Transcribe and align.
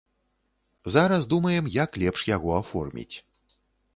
Зараз 0.93 1.27
думаем, 1.33 1.67
як 1.75 2.01
лепш 2.03 2.21
яго 2.35 2.57
аформіць. 2.61 3.15